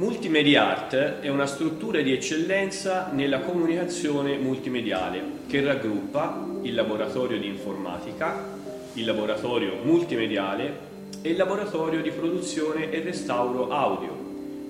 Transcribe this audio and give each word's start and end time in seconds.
Multimedia 0.00 0.66
Art 0.66 0.94
è 0.94 1.28
una 1.28 1.44
struttura 1.44 2.00
di 2.00 2.14
eccellenza 2.14 3.10
nella 3.12 3.40
comunicazione 3.40 4.38
multimediale 4.38 5.22
che 5.46 5.60
raggruppa 5.60 6.42
il 6.62 6.72
laboratorio 6.72 7.38
di 7.38 7.46
informatica, 7.46 8.46
il 8.94 9.04
laboratorio 9.04 9.74
multimediale 9.82 10.88
e 11.20 11.28
il 11.28 11.36
laboratorio 11.36 12.00
di 12.00 12.12
produzione 12.12 12.90
e 12.90 13.02
restauro 13.02 13.68
audio, 13.68 14.08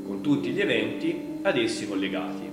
con 0.05 0.21
tutti 0.21 0.51
gli 0.51 0.61
eventi 0.61 1.39
ad 1.43 1.57
essi 1.57 1.87
collegati. 1.87 2.51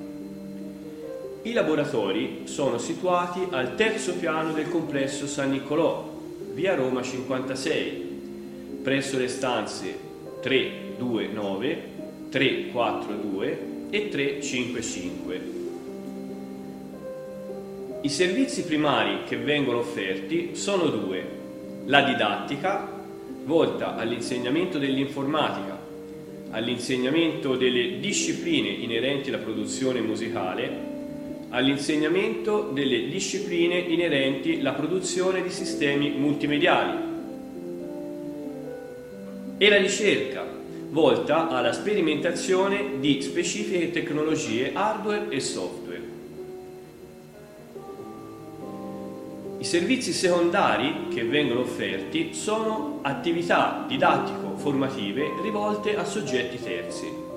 I 1.41 1.53
laboratori 1.53 2.41
sono 2.43 2.77
situati 2.77 3.47
al 3.49 3.73
terzo 3.73 4.13
piano 4.17 4.51
del 4.51 4.69
complesso 4.69 5.25
San 5.25 5.49
Niccolò, 5.49 6.13
via 6.53 6.75
Roma 6.75 7.01
56, 7.01 8.81
presso 8.83 9.17
le 9.17 9.27
stanze 9.29 9.97
329 12.27 12.27
342 12.29 13.75
e 13.89 14.09
355. 14.09 15.55
I 18.01 18.09
servizi 18.09 18.63
primari 18.63 19.23
che 19.25 19.37
vengono 19.37 19.79
offerti 19.79 20.49
sono 20.53 20.87
due. 20.87 21.35
La 21.85 22.01
didattica, 22.01 22.95
volta 23.45 23.95
all'insegnamento 23.95 24.77
dell'informatica, 24.77 25.79
all'insegnamento 26.51 27.55
delle 27.55 27.99
discipline 27.99 28.69
inerenti 28.69 29.29
alla 29.29 29.37
produzione 29.37 30.01
musicale, 30.01 30.95
all'insegnamento 31.49 32.69
delle 32.73 33.07
discipline 33.07 33.79
inerenti 33.79 34.59
alla 34.59 34.73
produzione 34.73 35.41
di 35.41 35.49
sistemi 35.49 36.11
multimediali 36.11 37.15
e 39.57 39.69
la 39.69 39.77
ricerca, 39.77 40.56
volta 40.89 41.49
alla 41.49 41.73
sperimentazione 41.73 42.99
di 42.99 43.21
specifiche 43.21 43.91
tecnologie 43.91 44.71
hardware 44.73 45.27
e 45.29 45.39
software. 45.39 45.85
I 49.59 49.63
servizi 49.63 50.13
secondari 50.13 51.07
che 51.13 51.23
vengono 51.23 51.61
offerti 51.61 52.33
sono 52.33 52.99
attività 53.01 53.85
didattico-formative 53.87 55.31
rivolte 55.41 55.97
a 55.97 56.05
soggetti 56.05 56.61
terzi. 56.61 57.36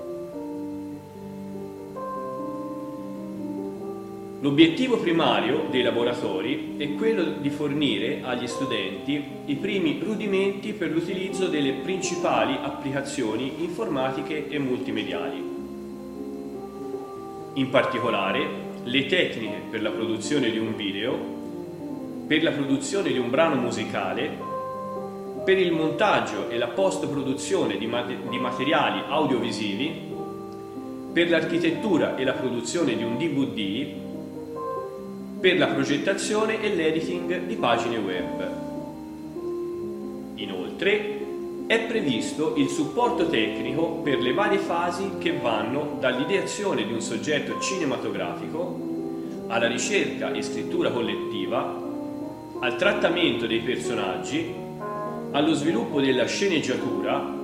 L'obiettivo 4.43 4.97
primario 4.97 5.67
dei 5.71 5.83
laboratori 5.83 6.77
è 6.79 6.95
quello 6.95 7.25
di 7.25 7.51
fornire 7.51 8.23
agli 8.23 8.47
studenti 8.47 9.23
i 9.45 9.55
primi 9.57 10.01
rudimenti 10.03 10.73
per 10.73 10.91
l'utilizzo 10.91 11.49
delle 11.49 11.73
principali 11.73 12.57
applicazioni 12.59 13.63
informatiche 13.63 14.49
e 14.49 14.59
multimediali. 14.59 15.45
In 17.53 17.69
particolare, 17.69 18.49
le 18.85 19.05
tecniche 19.05 19.61
per 19.69 19.83
la 19.83 19.91
produzione 19.91 20.51
di 20.51 20.59
un 20.59 20.75
video, 20.75 21.19
per 22.27 22.43
la 22.43 22.53
produzione 22.53 23.13
di 23.13 23.19
un 23.19 23.29
brano 23.29 23.57
musicale, 23.57 24.39
per 25.45 25.59
il 25.59 25.73
montaggio 25.73 26.49
e 26.49 26.57
la 26.57 26.69
post-produzione 26.69 27.77
di, 27.77 27.87
mat- 27.87 28.29
di 28.31 28.39
materiali 28.39 29.03
audiovisivi, 29.07 30.09
per 31.13 31.29
l'architettura 31.29 32.17
e 32.17 32.25
la 32.25 32.33
produzione 32.33 32.97
di 32.97 33.03
un 33.03 33.19
DVD 33.19 34.09
per 35.41 35.57
la 35.57 35.69
progettazione 35.69 36.61
e 36.61 36.75
l'editing 36.75 37.47
di 37.47 37.55
pagine 37.57 37.97
web. 37.97 38.51
Inoltre 40.35 41.19
è 41.67 41.81
previsto 41.87 42.57
il 42.57 42.69
supporto 42.69 43.27
tecnico 43.29 44.01
per 44.03 44.19
le 44.19 44.35
varie 44.35 44.59
fasi 44.59 45.13
che 45.19 45.33
vanno 45.33 45.97
dall'ideazione 45.99 46.85
di 46.85 46.93
un 46.93 47.01
soggetto 47.01 47.59
cinematografico 47.59 48.89
alla 49.47 49.67
ricerca 49.67 50.31
e 50.33 50.43
scrittura 50.43 50.91
collettiva, 50.91 51.89
al 52.61 52.77
trattamento 52.77 53.47
dei 53.47 53.61
personaggi, 53.61 54.53
allo 55.31 55.55
sviluppo 55.55 56.01
della 56.01 56.27
sceneggiatura, 56.27 57.39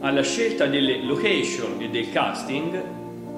alla 0.00 0.22
scelta 0.22 0.66
delle 0.66 1.02
location 1.02 1.76
e 1.78 1.88
del 1.88 2.10
casting, 2.10 2.82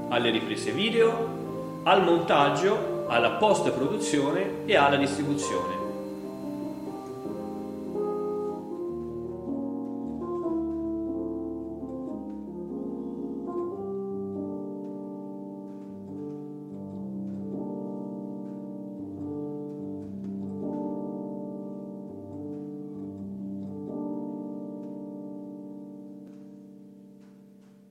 alle 0.09 0.31
riprese 0.31 0.73
video, 0.73 1.39
al 1.85 2.03
montaggio 2.03 3.00
alla 3.11 3.33
post-produzione 3.33 4.65
e 4.67 4.77
alla 4.77 4.97
distribuzione. 4.97 5.80